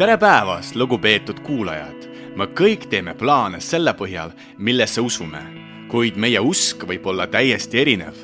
[0.00, 2.06] tere päevast, lugupeetud kuulajad!
[2.36, 5.42] me kõik teeme plaane selle põhjal, millesse usume,
[5.92, 8.22] kuid meie usk võib olla täiesti erinev.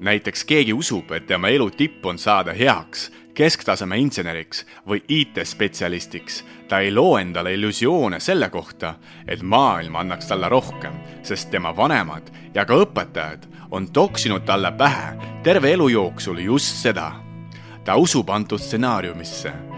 [0.00, 6.44] näiteks keegi usub, et tema elu tipp on saada heaks, kesktaseme inseneriks või IT-spetsialistiks.
[6.68, 8.94] ta ei loo endale illusioone selle kohta,
[9.26, 15.12] et maailm annaks talle rohkem, sest tema vanemad ja ka õpetajad on toksinud talle pähe
[15.42, 17.12] terve elu jooksul just seda.
[17.84, 19.77] ta usub antud stsenaariumisse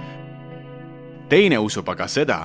[1.31, 2.39] teine usub aga seda,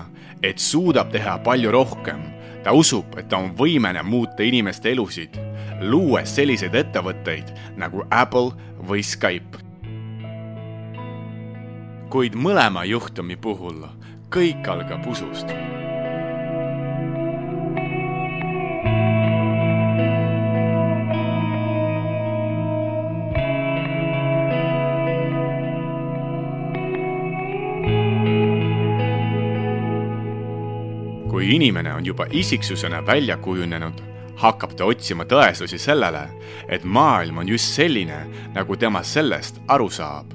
[0.44, 2.31] et suudab teha palju rohkem.
[2.66, 5.38] ta usub, et ta on võimeline muuta inimeste elusid,
[5.81, 8.52] luues selliseid ettevõtteid nagu Apple
[8.88, 9.61] või Skype.
[12.09, 13.85] kuid mõlema juhtumi puhul
[14.31, 15.74] kõik algab usust
[31.66, 34.02] inimene on juba isiksusena välja kujunenud,
[34.35, 36.27] hakkab ta otsima tõestusi sellele,
[36.69, 38.19] et maailm on just selline,
[38.53, 40.33] nagu tema sellest aru saab.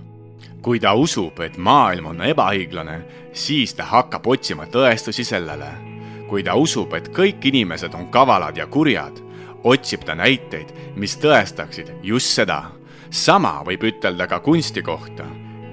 [0.62, 2.98] kui ta usub, et maailm on ebaõiglane,
[3.33, 5.70] siis ta hakkab otsima tõestusi sellele.
[6.28, 9.22] kui ta usub, et kõik inimesed on kavalad ja kurjad,
[9.65, 12.65] otsib ta näiteid, mis tõestaksid just seda.
[13.11, 15.25] sama võib ütelda ka kunsti kohta.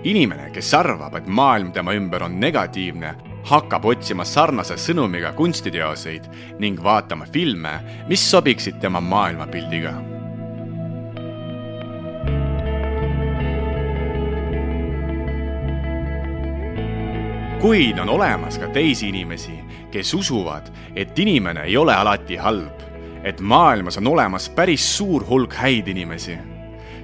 [0.03, 3.15] inimene, kes arvab, et maailm tema ümber on negatiivne,
[3.47, 6.27] hakkab otsima sarnase sõnumiga kunstiteoseid
[6.59, 9.95] ning vaatama filme, mis sobiksid tema maailmapildiga.
[17.57, 19.55] kuid on olemas ka teisi inimesi,
[19.91, 22.83] kes usuvad, et inimene ei ole alati halb,
[23.23, 26.37] et maailmas on olemas päris suur hulk häid inimesi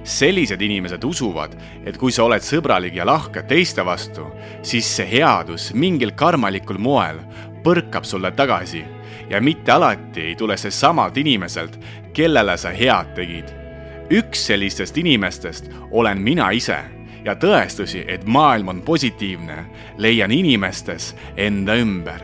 [0.04, 1.54] sellised inimesed usuvad,
[1.86, 4.26] et kui sa oled sõbralik ja lahke teiste vastu,
[4.62, 7.22] siis see headus mingil karmalikul moel
[7.64, 8.84] põrkab sulle tagasi
[9.30, 11.78] ja mitte alati ei tule see samalt inimeselt,
[12.12, 13.48] kellele sa head tegid.
[14.10, 16.76] üks sellistest inimestest olen mina ise
[17.24, 19.64] ja tõestusi, et maailm on positiivne,
[19.96, 22.20] leian inimestes enda ümber.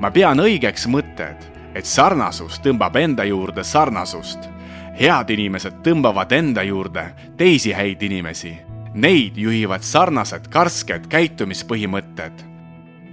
[0.00, 4.53] ma pean õigeks mõtet, et sarnasus tõmbab enda juurde sarnasust
[5.00, 7.04] head inimesed tõmbavad enda juurde
[7.36, 8.54] teisi häid inimesi.
[8.94, 12.32] Neid juhivad sarnased karsked käitumispõhimõtted.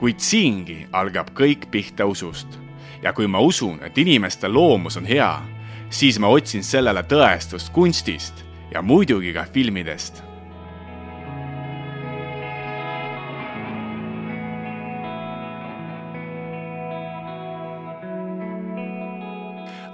[0.02, 2.60] kuid siingi algab kõik pihta usust.
[3.02, 5.42] ja kui ma usun, et inimeste loomus on hea,
[5.90, 10.31] siis ma otsin sellele tõestust kunstist ja muidugi ka filmidest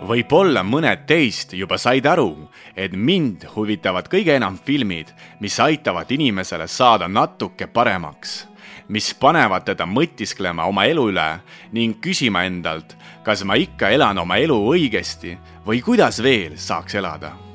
[0.08, 5.12] võib-olla mõned teist juba said aru, et mind huvitavad kõige enam filmid,
[5.44, 8.46] mis aitavad inimesele saada natuke paremaks,
[8.88, 11.28] mis panevad teda mõtisklema oma elu üle
[11.76, 15.36] ning küsima endalt, kas ma ikka elan oma elu õigesti
[15.68, 17.47] või kuidas veel saaks elada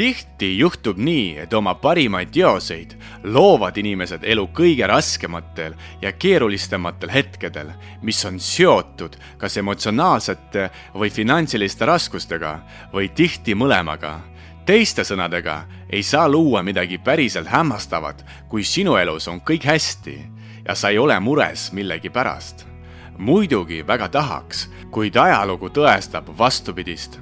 [0.00, 2.94] tihti juhtub nii, et oma parimaid teoseid
[3.28, 11.84] loovad inimesed elu kõige raskematel ja keerulistematel hetkedel, mis on seotud kas emotsionaalsete või finantsiliste
[11.84, 12.54] raskustega
[12.94, 14.20] või tihti mõlemaga.
[14.64, 20.18] teiste sõnadega ei saa luua midagi päriselt hämmastavat, kui sinu elus on kõik hästi
[20.68, 22.66] ja sa ei ole mures millegi pärast.
[23.18, 27.20] muidugi väga tahaks, kuid ajalugu tõestab vastupidist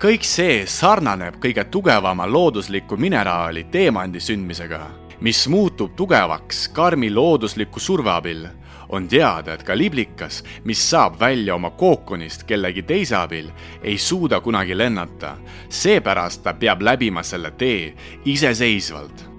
[0.00, 4.80] kõik see sarnaneb kõige tugevama loodusliku mineraali teemandi sündmisega,
[5.20, 8.46] mis muutub tugevaks karmi loodusliku surve abil.
[8.88, 13.48] on teada, et ka liblikas, mis saab välja oma kookonist kellegi teise abil,
[13.82, 15.36] ei suuda kunagi lennata.
[15.68, 17.94] seepärast ta peab läbima selle tee
[18.24, 19.33] iseseisvalt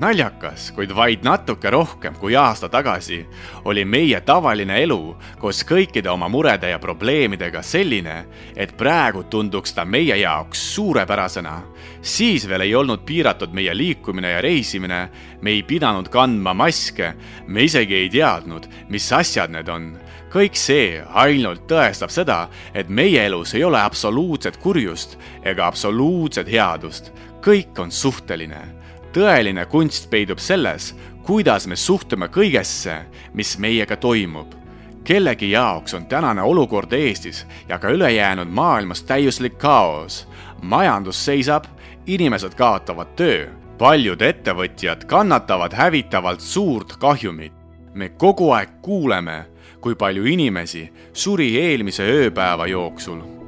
[0.00, 3.18] naljakas, kuid vaid natuke rohkem kui aasta tagasi
[3.68, 8.14] oli meie tavaline elu koos kõikide oma murede ja probleemidega selline,
[8.56, 11.60] et praegu tunduks ta meie jaoks suurepärasena.
[12.02, 15.08] siis veel ei olnud piiratud meie liikumine ja reisimine,
[15.40, 17.12] me ei pidanud kandma maske,
[17.46, 19.98] me isegi ei teadnud, mis asjad need on.
[20.32, 27.12] Kõik see ainult tõestab seda, et meie elus ei ole absoluutset kurjust ega absoluutset headust,
[27.42, 28.79] kõik on suhteline
[29.12, 30.94] tõeline kunst peidub selles,
[31.26, 33.02] kuidas me suhtume kõigesse,
[33.34, 34.54] mis meiega toimub.
[35.04, 40.28] kellegi jaoks on tänane olukord Eestis ja ka ülejäänud maailmas täiuslik kaos.
[40.62, 41.64] majandus seisab,
[42.06, 43.48] inimesed kaotavad töö,
[43.78, 47.52] paljud ettevõtjad kannatavad hävitavalt suurt kahjumit.
[47.94, 49.46] me kogu aeg kuuleme,
[49.80, 53.39] kui palju inimesi suri eelmise ööpäeva jooksul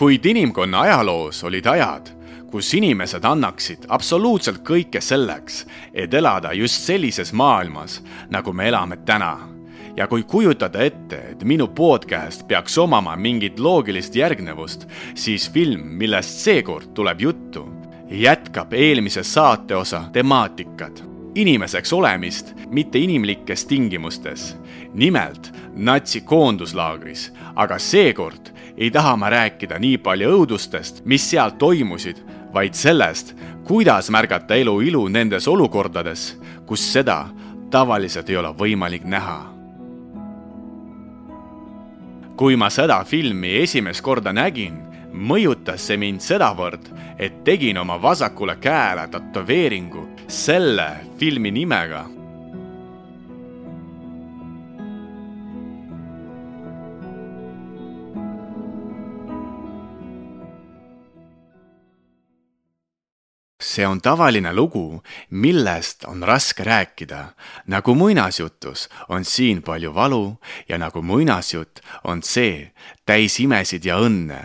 [0.00, 2.06] kuid inimkonna ajaloos olid ajad,
[2.50, 7.98] kus inimesed annaksid absoluutselt kõike selleks, et elada just sellises maailmas,
[8.32, 9.38] nagu me elame täna.
[9.96, 16.40] ja kui kujutada ette, et minu podcast peaks omama mingit loogilist järgnevust, siis film, millest
[16.40, 17.68] seekord tuleb juttu,
[18.08, 24.56] jätkab eelmise saateosa temaatikat inimeseks olemist mitte inimlikes tingimustes,
[24.94, 32.22] nimelt natsi koonduslaagris, aga seekord ei taha ma rääkida nii palju õudustest, mis seal toimusid,
[32.54, 33.34] vaid sellest,
[33.64, 36.34] kuidas märgata elu ilu nendes olukordades,
[36.66, 37.26] kus seda
[37.70, 39.40] tavaliselt ei ole võimalik näha.
[42.40, 44.78] kui ma seda filmi esimest korda nägin,
[45.12, 46.86] mõjutas see mind sedavõrd,
[47.18, 50.88] et tegin oma vasakule käele tätoveeringu selle
[51.20, 52.06] filmi nimega
[63.70, 67.24] see on tavaline lugu, millest on raske rääkida.
[67.66, 70.36] nagu muinasjutus on siin palju valu
[70.68, 72.72] ja nagu muinasjutt on see
[73.06, 74.40] täis imesid ja õnne.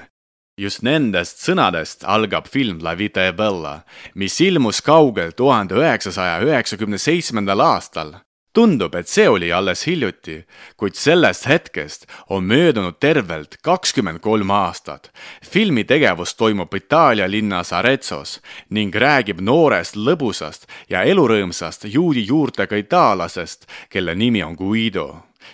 [0.57, 3.81] just nendest sõnadest algab film La Vita e Bella,
[4.15, 8.13] mis ilmus kaugel tuhande üheksasaja üheksakümne seitsmendal aastal
[8.55, 10.39] tundub, et see oli alles hiljuti,
[10.79, 15.11] kuid sellest hetkest on möödunud tervelt kakskümmend kolm aastat.
[15.43, 23.65] filmi tegevus toimub Itaalia linnas Arezzos ning räägib noorest lõbusast ja elurõõmsast juudi juurtega itaallasest,
[23.89, 25.07] kelle nimi on Guido,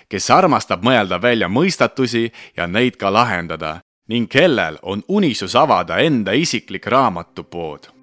[0.10, 6.32] kes armastab mõelda välja mõistatusi ja neid ka lahendada ning kellel on unistus avada enda
[6.32, 8.01] isiklik raamatupood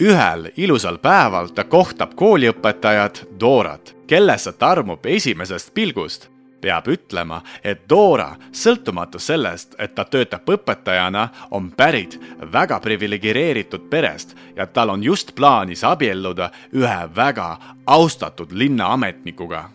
[0.00, 6.28] ühel ilusal päeval ta kohtab kooliõpetajat Dorat, kellesse ta armub esimesest pilgust.
[6.60, 12.20] peab ütlema, et Dora, sõltumatu sellest, et ta töötab õpetajana, on pärit
[12.52, 19.70] väga priviligeeritud perest ja tal on just plaanis abielluda ühe väga austatud linnaametnikuga.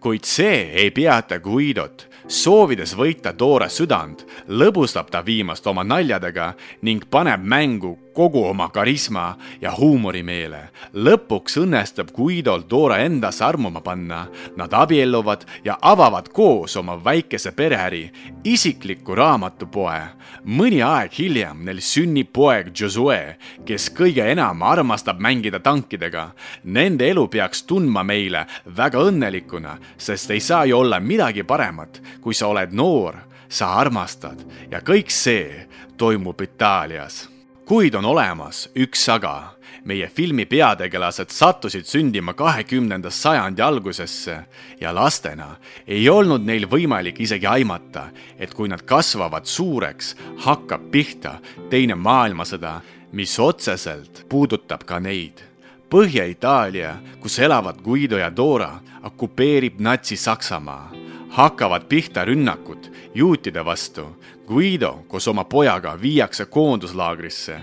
[0.00, 7.04] kuid see ei peata Guidot soovides võita Dora südant, lõbustab ta viimast oma naljadega ning
[7.10, 10.62] paneb mängu kogu oma karisma ja huumorimeele.
[10.94, 14.26] lõpuks õnnestub Guidol Dora endasse armuma panna.
[14.56, 18.10] Nad abielluvad ja avavad koos oma väikese pereäri,
[18.44, 20.00] isikliku raamatupoe.
[20.44, 26.30] mõni aeg hiljem neil sünnib poeg Josue, kes kõige enam armastab mängida tankidega.
[26.64, 32.34] Nende elu peaks tundma meile väga õnnelikuna, sest ei saa ju olla midagi paremat kui
[32.34, 33.16] sa oled noor,
[33.48, 35.66] sa armastad ja kõik see
[35.96, 37.37] toimub Itaalias.
[37.68, 39.54] Kuid on olemas üks aga.
[39.84, 44.36] meie filmi peategelased sattusid sündima kahekümnenda sajandi algusesse
[44.80, 45.46] ja lastena
[45.86, 51.38] ei olnud neil võimalik isegi aimata, et kui nad kasvavad suureks, hakkab pihta
[51.70, 52.80] teine maailmasõda,
[53.12, 55.44] mis otseselt puudutab ka neid
[55.88, 64.06] Põhja-Itaalia, kus elavad Guido ja Dora, okupeerib Natsi-Saksamaa hakkavad pihta rünnakud juutide vastu.
[64.46, 67.60] Guido koos oma pojaga viiakse koonduslaagrisse.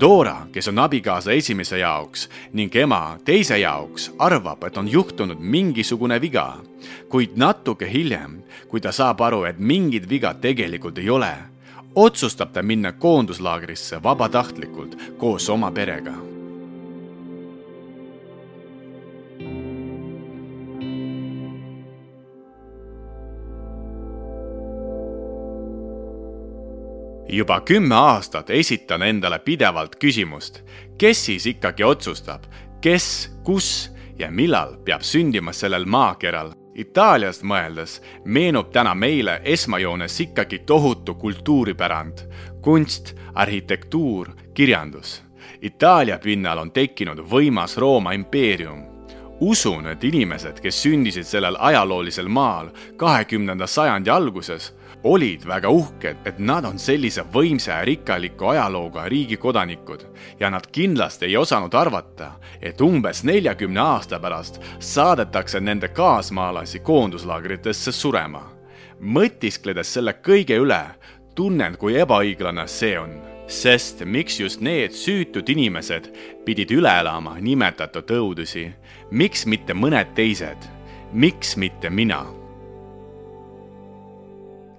[0.00, 6.20] Dora, kes on abikaasa esimese jaoks ning ema teise jaoks, arvab, et on juhtunud mingisugune
[6.20, 6.56] viga.
[7.08, 11.34] kuid natuke hiljem, kui ta saab aru, et mingit viga tegelikult ei ole,
[11.94, 16.25] otsustab ta minna koonduslaagrisse vabatahtlikult koos oma perega
[27.36, 30.62] juba kümme aastat esitan endale pidevalt küsimust,
[30.98, 32.46] kes siis ikkagi otsustab,
[32.80, 36.54] kes, kus ja millal peab sündima sellel maakeral.
[36.76, 42.26] Itaaliast mõeldes meenub täna meile esmajoones ikkagi tohutu kultuuripärand,
[42.60, 45.22] kunst, arhitektuur, kirjandus.
[45.62, 48.84] Itaalia pinnal on tekkinud võimas Rooma impeerium
[49.40, 54.72] usun, et inimesed, kes sündisid sellel ajaloolisel maal kahekümnenda sajandi alguses,
[55.06, 60.02] olid väga uhked, et nad on sellise võimsa ja rikkaliku ajalooga riigi kodanikud
[60.40, 67.92] ja nad kindlasti ei osanud arvata, et umbes neljakümne aasta pärast saadetakse nende kaasmaalasi koonduslaagritesse
[67.92, 68.52] surema.
[69.00, 70.82] mõtiskledes selle kõige üle,
[71.34, 76.08] tunnen, kui ebaõiglane see on sest miks just need süütud inimesed
[76.44, 78.66] pidid üle elama nimetatud õudusi,
[79.10, 80.66] miks mitte mõned teised,
[81.12, 82.24] miks mitte mina?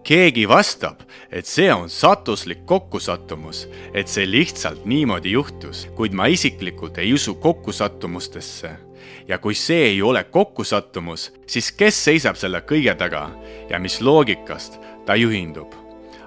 [0.07, 6.97] Keegi vastab, et see on satuslik kokkusattumus, et see lihtsalt niimoodi juhtus, kuid ma isiklikult
[7.03, 8.71] ei usu kokkusattumustesse.
[9.27, 13.29] ja kui see ei ole kokkusattumus, siis kes seisab selle kõige taga
[13.69, 15.75] ja mis loogikast ta juhindub?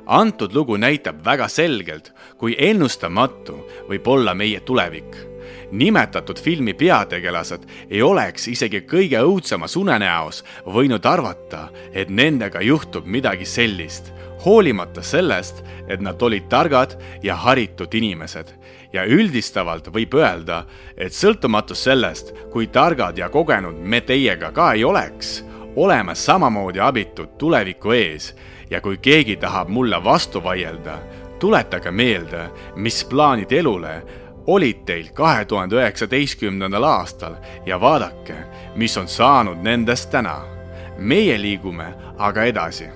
[0.06, 3.56] antud lugu näitab väga selgelt, kui ennustamatu
[3.88, 5.29] võib olla meie tulevik.
[5.70, 13.46] Nimetatud filmi peategelased ei oleks isegi kõige õudsemas unenäos võinud arvata, et nendega juhtub midagi
[13.46, 14.12] sellist,
[14.44, 18.54] hoolimata sellest, et nad olid targad ja haritud inimesed.
[18.92, 20.64] Ja üldistavalt võib öelda,
[20.96, 25.44] et sõltumatus sellest, kui targad ja kogenud me teiega ka ei oleks,
[25.76, 28.34] oleme samamoodi abitud tuleviku ees.
[28.70, 30.98] Ja kui keegi tahab mulle vastu vaielda,
[31.40, 32.44] tuletage meelde,
[32.76, 33.94] mis plaanid elule
[34.47, 37.35] olid teil kahe tuhande üheksateistkümnendal aastal
[37.66, 38.37] ja vaadake,
[38.76, 40.40] mis on saanud nendest täna.
[41.00, 42.90] meie liigume aga edasi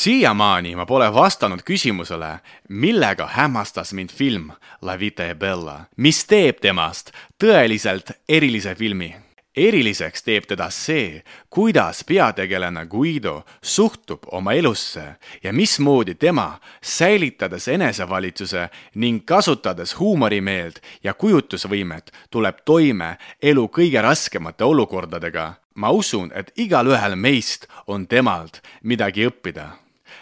[0.00, 2.38] siiamaani ma pole vastanud küsimusele,
[2.68, 4.50] millega hämmastas mind film
[4.82, 9.14] La Vita e Bella, mis teeb temast tõeliselt erilise filmi.
[9.60, 15.04] Eriliseks teeb teda see, kuidas peategelane Guido suhtub oma elusse
[15.42, 24.64] ja mismoodi tema, säilitades enesevalitsuse ning kasutades huumorimeelt ja kujutusvõimet, tuleb toime elu kõige raskemate
[24.64, 29.70] olukordadega ma usun, et igalühel meist on temalt midagi õppida.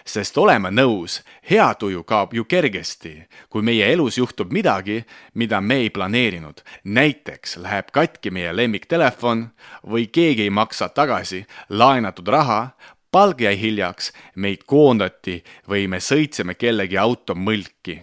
[0.07, 3.15] Sest oleme nõus, hea tuju kaob ju kergesti,
[3.49, 5.05] kui meie elus juhtub midagi,
[5.35, 6.63] mida me ei planeerinud.
[6.85, 9.49] näiteks läheb katki meie lemmiktelefon
[9.87, 12.71] või keegi ei maksa tagasi laenatud raha,
[13.11, 18.03] palk jäi hiljaks, meid koondati või me sõitsime kellegi auto mõlki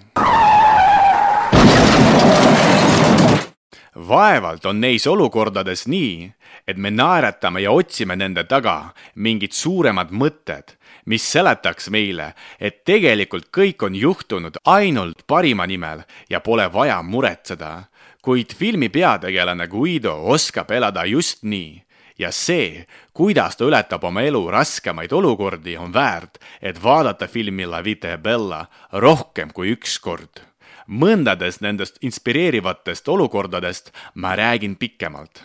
[3.96, 6.32] vaevalt on neis olukordades nii,
[6.68, 10.76] et me naeratame ja otsime nende taga mingid suuremad mõtted,
[11.06, 17.84] mis seletaks meile, et tegelikult kõik on juhtunud ainult parima nimel ja pole vaja muretseda.
[18.26, 21.84] kuid filmi peategelane Guido oskab elada just nii
[22.18, 27.84] ja see, kuidas ta ületab oma elu raskemaid olukordi, on väärt, et vaadata filmi La
[27.84, 30.55] Vita e Bella rohkem kui üks kord
[30.88, 35.44] mõndadest nendest inspireerivatest olukordadest ma räägin pikemalt.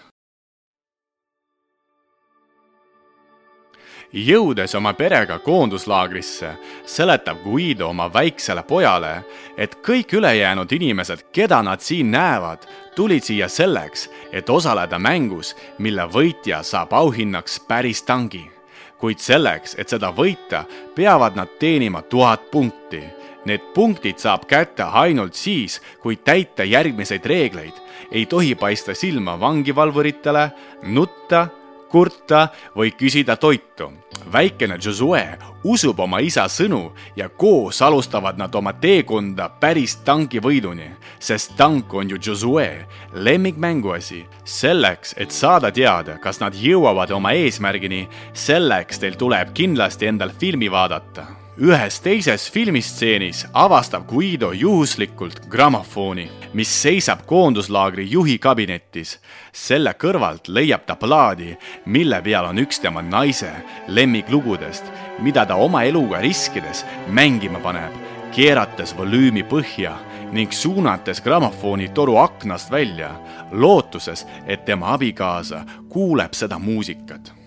[4.13, 6.49] jõudes oma perega koonduslaagrisse,
[6.87, 9.23] seletab Guido oma väiksele pojale,
[9.57, 12.67] et kõik ülejäänud inimesed, keda nad siin näevad,
[12.97, 18.51] tulid siia selleks, et osaleda mängus, mille võitja saab auhinnaks päris tangi.
[18.99, 25.35] kuid selleks, et seda võita, peavad nad teenima tuhat punkti Need punktid saab kätte ainult
[25.35, 27.73] siis, kui täita järgmiseid reegleid.
[28.11, 30.51] ei tohi paista silma vangivalvuritele,
[30.83, 31.49] nutta,
[31.91, 33.93] kurta või küsida toitu.
[34.33, 41.57] väikene Josue usub oma isa sõnu ja koos alustavad nad oma teekonda päris tankivõiduni, sest
[41.57, 44.27] tank on ju Josue lemmikmänguasi.
[44.45, 50.71] selleks, et saada teada, kas nad jõuavad oma eesmärgini, selleks teil tuleb kindlasti endal filmi
[50.71, 59.19] vaadata ühes teises filmistseenis avastab Guido juhuslikult grammofoni, mis seisab koonduslaagri juhi kabinetis.
[59.53, 63.51] selle kõrvalt leiab ta plaadi, mille peal on üks tema naise
[63.89, 64.85] lemmiklugudest,
[65.19, 67.93] mida ta oma eluga riskides mängima paneb,
[68.33, 69.97] keerates volüümi põhja
[70.33, 73.11] ning suunates grammofoni toru aknast välja,
[73.53, 77.40] lootuses, et tema abikaasa kuuleb seda muusikat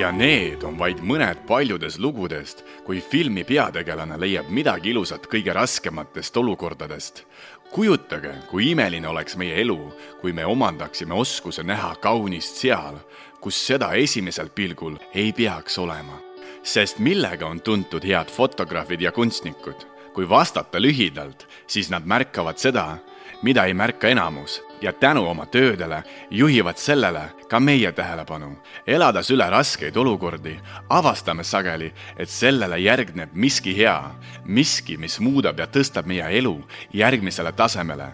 [0.00, 6.36] ja need on vaid mõned paljudest lugudest, kui filmi peategelane leiab midagi ilusat kõige raskematest
[6.36, 7.24] olukordadest.
[7.70, 12.96] kujutage, kui imeline oleks meie elu, kui me omandaksime oskuse näha kaunist seal,
[13.40, 16.18] kus seda esimesel pilgul ei peaks olema.
[16.62, 19.86] sest millega on tuntud head fotograafid ja kunstnikud?
[20.14, 22.98] kui vastata lühidalt, siis nad märkavad seda,
[23.42, 28.56] mida ei märka enamus ja tänu oma töödele juhivad sellele ka meie tähelepanu.
[28.86, 35.66] elades üle raskeid olukordi, avastame sageli, et sellele järgneb miski hea, miski, mis muudab ja
[35.66, 38.08] tõstab meie elu järgmisele tasemele.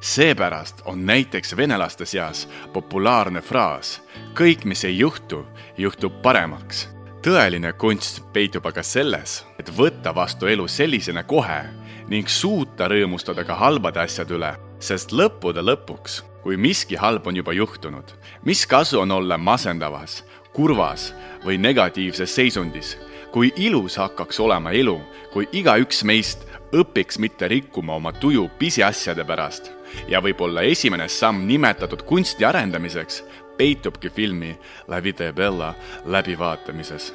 [0.00, 4.02] seepärast on näiteks venelaste seas populaarne fraas
[4.34, 5.46] kõik, mis ei juhtu,
[5.78, 6.88] juhtub paremaks.
[7.22, 11.62] tõeline kunst peitub aga selles, et võtta vastu elu sellisena kohe
[12.08, 17.54] ning suuta rõõmustada ka halbade asjade üle sest lõppude lõpuks, kui miski halb on juba
[17.54, 20.22] juhtunud, mis kasu on olla masendavas,
[20.52, 21.12] kurvas
[21.44, 22.96] või negatiivses seisundis,
[23.32, 24.98] kui ilus hakkaks olema elu,
[25.32, 29.70] kui igaüks meist õpiks mitte rikkuma oma tuju pisiasjade pärast
[30.08, 33.22] ja võib-olla esimene samm nimetatud kunsti arendamiseks
[33.56, 34.56] peitubki filmi
[34.88, 35.74] La Vita e Bella
[36.04, 37.12] läbivaatamises.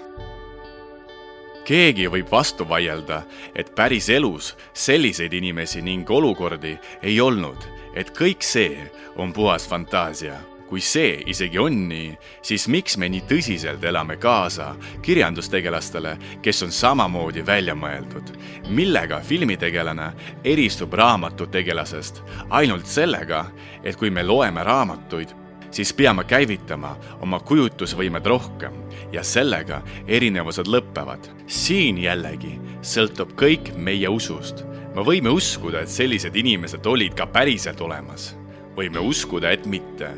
[1.68, 3.24] Keegi võib vastu vaielda,
[3.56, 8.88] et päris elus selliseid inimesi ning olukordi ei olnud, et kõik see
[9.20, 12.10] on puhas fantaasia kui see isegi on nii,
[12.44, 14.74] siis miks me nii tõsiselt elame kaasa
[15.06, 18.34] kirjandustegelastele, kes on samamoodi välja mõeldud?
[18.68, 20.12] millega filmitegelane
[20.44, 22.22] eristub raamatutegelasest?
[22.50, 23.46] ainult sellega,
[23.84, 25.32] et kui me loeme raamatuid,
[25.72, 28.74] siis peame käivitama oma kujutlusvõimed rohkem
[29.12, 31.30] ja sellega erinevused lõpevad.
[31.48, 34.64] siin jällegi sõltub kõik meie usust.
[34.96, 38.36] me võime uskuda, et sellised inimesed olid ka päriselt olemas.
[38.76, 40.10] võime uskuda, et mitte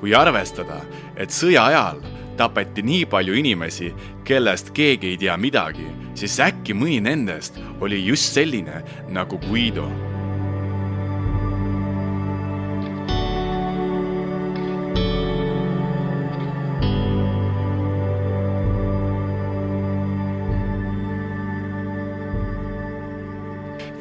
[0.00, 0.80] kui arvestada,
[1.16, 2.02] et sõja ajal
[2.36, 3.94] tapeti nii palju inimesi,
[4.24, 9.88] kellest keegi ei tea midagi, siis äkki mõni nendest oli just selline nagu Guido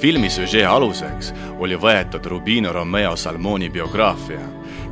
[0.06, 1.32] filmi süžee aluseks
[1.66, 4.44] oli võetud Rubino Romeo Salmoni biograafia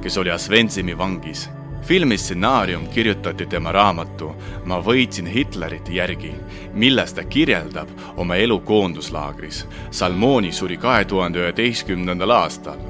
[0.02, 1.50] kes oli Oswensimi vangis.
[1.82, 4.32] filmi stsenaarium kirjutati tema raamatu
[4.66, 6.32] Ma võitsin Hitlerit järgi,
[6.74, 9.68] milles ta kirjeldab oma elu koonduslaagris.
[9.92, 12.82] Salmoni suri kahe tuhande üheteistkümnendal aastal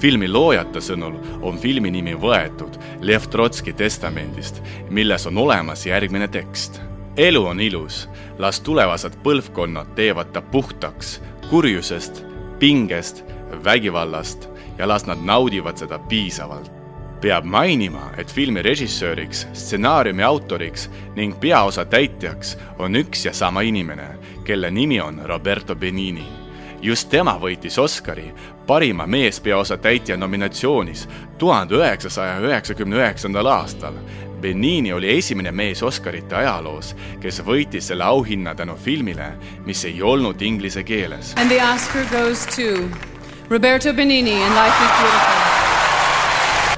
[0.00, 6.80] filmi loojate sõnul on filmi nimi võetud Lev Trotski testamendist, milles on olemas järgmine tekst.
[7.16, 8.08] elu on ilus,
[8.38, 12.24] las tulevased põlvkonnad teevad ta puhtaks kurjusest,
[12.58, 13.24] pingest,
[13.64, 16.72] vägivallast ja las nad naudivad seda piisavalt.
[17.20, 20.84] peab mainima, et filmi režissööriks, stsenaariumi autoriks
[21.16, 24.06] ning peaosa täitjaks on üks ja sama inimene,
[24.44, 26.26] kelle nimi on Roberto Benini.
[26.82, 28.32] just tema võitis Oscari
[28.66, 33.94] parima meespeaosa täitja nominatsioonis tuhande üheksasaja üheksakümne üheksandal aastal.
[34.40, 39.32] Benini oli esimene mees Oscarite ajaloos, kes võitis selle auhinna tänu filmile,
[39.66, 41.34] mis ei olnud inglise keeles.
[41.36, 42.86] And the Oscar goes to
[43.50, 45.38] Roberto Benini in Life is Beautiful.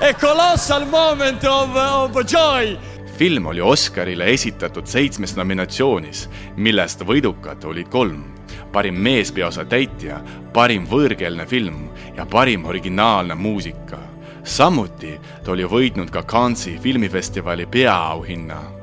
[0.08, 2.78] A colossal moment of, of joy.
[3.18, 8.24] film oli Oscarile esitatud seitsmes nominatsioonis, millest võidukad olid kolm.
[8.72, 13.99] parim meespeaosa täitja, parim võõrkeelne film ja parim originaalne muusika.
[14.44, 18.80] Samuti ta oli võitnud ka Cannes'i filmifestivali peaauhinna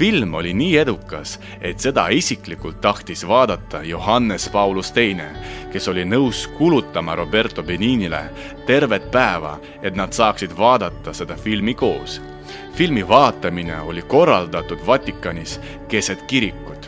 [0.00, 5.26] film oli nii edukas, et seda isiklikult tahtis vaadata Johannes Paulus Teine,
[5.72, 8.22] kes oli nõus kulutama Roberto Beninile
[8.66, 12.20] tervet päeva, et nad saaksid vaadata seda filmi koos.
[12.74, 16.79] filmi vaatamine oli korraldatud Vatikanis keset kirikut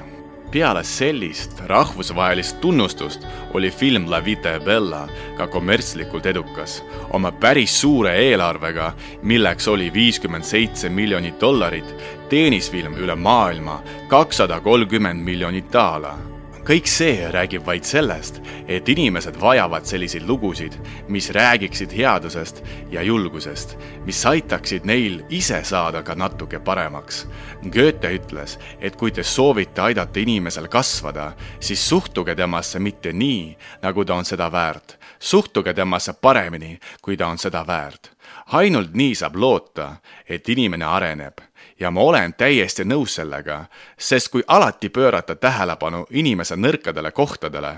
[0.52, 7.80] peale sellist rahvusvahelist tunnustust oli film La Vita e Bella ka kommertslikult edukas, oma päris
[7.80, 11.94] suure eelarvega, milleks oli viiskümmend seitse miljonit dollarit,
[12.28, 16.18] teenis film üle maailma kakssada kolmkümmend miljonit daala
[16.66, 20.76] kõik see räägib vaid sellest, et inimesed vajavad selliseid lugusid,
[21.08, 27.26] mis räägiksid headusest ja julgusest, mis aitaksid neil ise saada ka natuke paremaks.
[27.72, 34.04] Goethe ütles, et kui te soovite aidata inimesel kasvada, siis suhtuge temasse mitte nii, nagu
[34.04, 34.98] ta on seda väärt.
[35.22, 38.10] suhtuge temasse paremini, kui ta on seda väärt.
[38.52, 39.96] ainult nii saab loota,
[40.28, 41.51] et inimene areneb
[41.82, 43.64] ja ma olen täiesti nõus sellega,
[43.98, 47.72] sest kui alati pöörata tähelepanu inimese nõrkadele kohtadele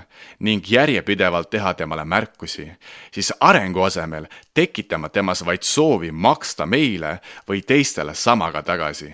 [0.45, 2.67] ning järjepidevalt teha temale märkusi,
[3.11, 7.17] siis arengu asemel tekitame temas vaid soovi maksta meile
[7.49, 9.13] või teistele samaga tagasi.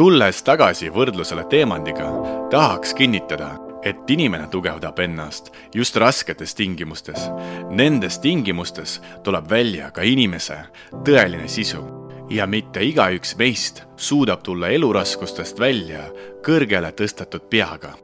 [0.00, 2.06] tulles tagasi võrdlusele teemandiga,
[2.50, 7.30] tahaks kinnitada et inimene tugevdab ennast just rasketes tingimustes.
[7.70, 10.58] Nendes tingimustes tuleb välja ka inimese
[11.06, 11.82] tõeline sisu
[12.30, 16.06] ja mitte igaüks meist suudab tulla eluraskustest välja
[16.46, 17.96] kõrgele tõstetud peaga.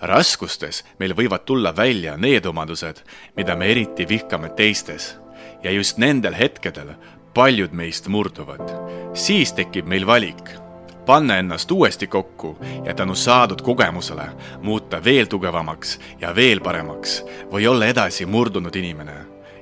[0.00, 3.00] raskustes meil võivad tulla välja need omadused,
[3.36, 5.16] mida me eriti vihkame teistes
[5.62, 6.94] ja just nendel hetkedel
[7.34, 8.70] paljud meist murduvad.
[9.14, 10.65] siis tekib meil valik
[11.06, 14.28] panna ennast uuesti kokku ja tänu saadud kogemusele
[14.62, 19.16] muuta veel tugevamaks ja veel paremaks või olla edasi murdunud inimene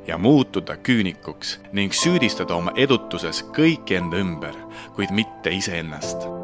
[0.07, 4.57] ja muutuda küünikuks ning süüdistada oma edutuses kõiki enda ümber,
[4.97, 6.44] kuid mitte iseennast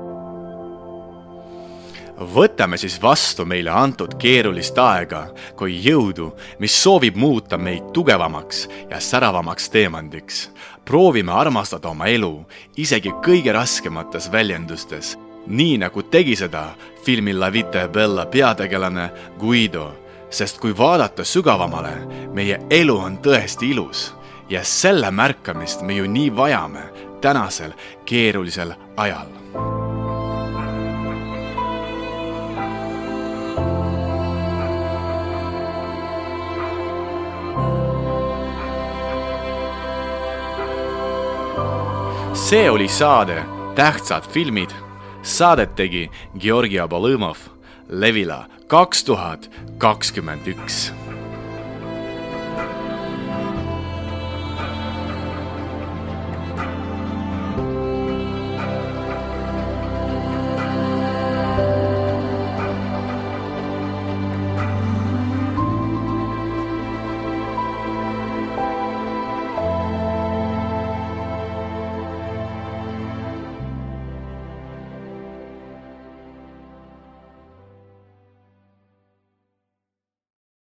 [2.20, 9.00] võtame siis vastu meile antud keerulist aega kui jõudu, mis soovib muuta meid tugevamaks ja
[9.00, 10.50] säravamaks teemandiks.
[10.84, 12.44] proovime armastada oma elu
[12.76, 19.92] isegi kõige raskemates väljendustes nii nagu tegi seda filmi La Vita e Bella peategelane Guido,
[20.30, 21.94] sest kui vaadata sügavamale,
[22.34, 24.14] meie elu on tõesti ilus
[24.50, 26.86] ja selle märkamist me ju nii vajame
[27.20, 27.72] tänasel
[28.04, 29.39] keerulisel ajal
[42.34, 44.70] see oli saade Tähtsad filmid.
[45.22, 47.36] Saadet tegi Georgi Abolõmov,
[47.88, 50.88] Levila kaks tuhat kakskümmend üks